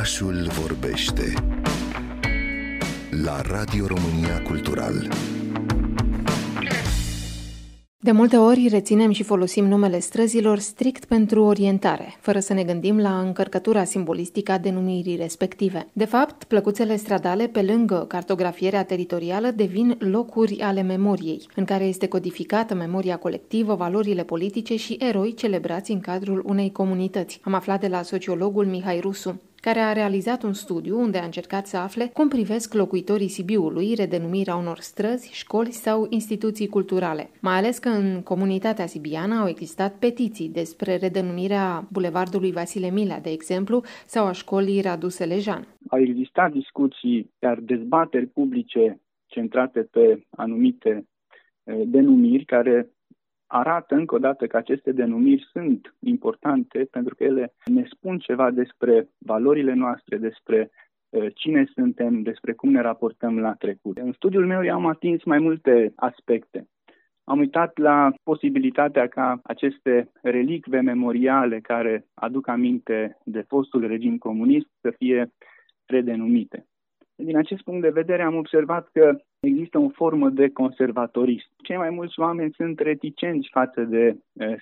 [0.00, 1.32] Orașul vorbește
[3.22, 5.08] la Radio România Cultural.
[8.02, 12.98] De multe ori reținem și folosim numele străzilor strict pentru orientare, fără să ne gândim
[12.98, 15.86] la încărcătura simbolistică a denumirii respective.
[15.92, 22.08] De fapt, plăcuțele stradale, pe lângă cartografierea teritorială, devin locuri ale memoriei, în care este
[22.08, 27.40] codificată memoria colectivă, valorile politice și eroi celebrați în cadrul unei comunități.
[27.42, 31.66] Am aflat de la sociologul Mihai Rusu care a realizat un studiu unde a încercat
[31.66, 37.30] să afle cum privesc locuitorii Sibiului redenumirea unor străzi, școli sau instituții culturale.
[37.40, 43.30] Mai ales că în comunitatea sibiană au existat petiții despre redenumirea Bulevardului Vasile Milea, de
[43.30, 45.66] exemplu, sau a școlii Radu Selejan.
[45.88, 51.06] Au existat discuții, iar dezbateri publice centrate pe anumite
[51.64, 52.90] eh, denumiri care
[53.52, 58.50] arată încă o dată că aceste denumiri sunt importante pentru că ele ne spun ceva
[58.50, 60.70] despre valorile noastre, despre
[61.08, 63.98] uh, cine suntem, despre cum ne raportăm la trecut.
[63.98, 66.68] În studiul meu eu am atins mai multe aspecte.
[67.24, 74.68] Am uitat la posibilitatea ca aceste relicve memoriale care aduc aminte de fostul regim comunist
[74.80, 75.32] să fie
[75.86, 76.66] redenumite.
[77.14, 81.48] Din acest punct de vedere am observat că există o formă de conservatorism.
[81.62, 84.16] Cei mai mulți oameni sunt reticenți față de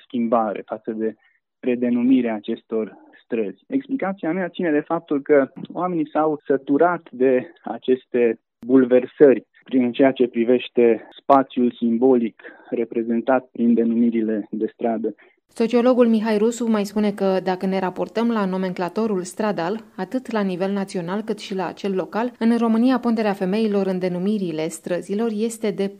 [0.04, 1.14] schimbare, față de
[1.60, 3.64] redenumirea acestor străzi.
[3.66, 10.26] Explicația mea ține de faptul că oamenii s-au săturat de aceste bulversări prin ceea ce
[10.26, 15.14] privește spațiul simbolic reprezentat prin denumirile de stradă.
[15.50, 20.72] Sociologul Mihai Rusu mai spune că dacă ne raportăm la nomenclatorul stradal, atât la nivel
[20.72, 25.88] național cât și la cel local, în România ponderea femeilor în denumirile străzilor este de
[25.88, 25.92] 4%.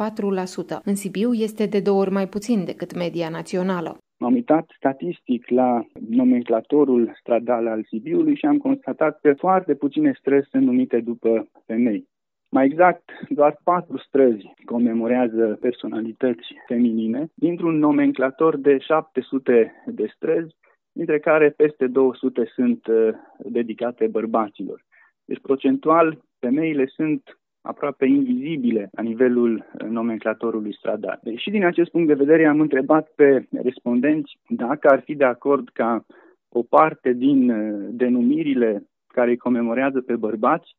[0.85, 3.97] În Sibiu este de două ori mai puțin decât media națională.
[4.21, 10.49] M-am uitat statistic la nomenclatorul stradal al Sibiului și am constatat că foarte puține străzi
[10.51, 12.07] sunt numite după femei.
[12.51, 20.57] Mai exact, doar patru străzi comemorează personalități feminine, dintr-un nomenclator de 700 de străzi,
[20.93, 23.09] dintre care peste 200 sunt uh,
[23.39, 24.85] dedicate bărbaților.
[25.25, 31.21] Deci, procentual, femeile sunt aproape invizibile la nivelul uh, nomenclatorului stradal.
[31.23, 35.25] Deci, și din acest punct de vedere am întrebat pe respondenți dacă ar fi de
[35.25, 36.05] acord ca
[36.49, 40.77] o parte din uh, denumirile care îi comemorează pe bărbați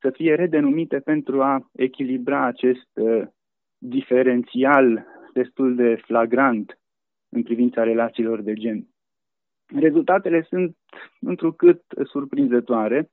[0.00, 3.22] să fie redenumite pentru a echilibra acest uh,
[3.78, 6.78] diferențial destul de flagrant
[7.28, 8.86] în privința relațiilor de gen.
[9.74, 10.76] Rezultatele sunt
[11.20, 13.10] întrucât surprinzătoare,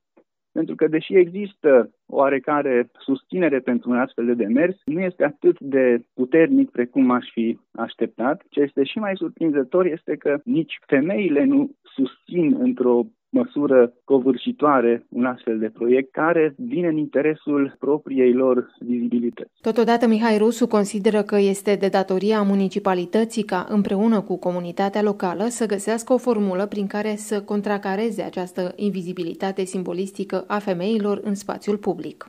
[0.52, 6.04] pentru că deși există oarecare susținere pentru un astfel de demers, nu este atât de
[6.14, 8.44] puternic precum aș fi așteptat.
[8.50, 15.24] Ce este și mai surprinzător este că nici femeile nu susțin într-o măsură covârșitoare un
[15.24, 19.50] astfel de proiect care vine în interesul propriei lor vizibilități.
[19.60, 25.66] Totodată, Mihai Rusu consideră că este de datoria municipalității ca împreună cu comunitatea locală să
[25.66, 32.28] găsească o formulă prin care să contracareze această invizibilitate simbolistică a femeilor în spațiul public.